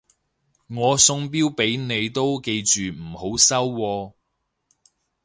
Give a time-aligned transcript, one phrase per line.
[0.65, 4.13] 我送錶俾你都記住唔好收喎